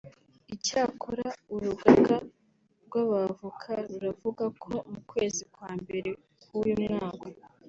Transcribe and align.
Icyakora 0.55 1.27
Urugaga 1.53 2.15
rw’Abavoka 2.85 3.71
ruravuga 3.89 4.45
ko 4.61 4.71
mu 4.91 4.99
kwezi 5.09 5.41
kwa 5.53 5.69
mbere 5.81 6.09
k’uyu 6.43 6.75
mwaka 6.85 7.27